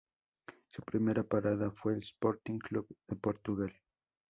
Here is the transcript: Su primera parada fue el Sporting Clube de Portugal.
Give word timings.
Su 0.71 0.81
primera 0.81 1.21
parada 1.21 1.69
fue 1.69 1.93
el 1.93 1.99
Sporting 1.99 2.57
Clube 2.57 2.87
de 3.07 3.15
Portugal. 3.17 3.71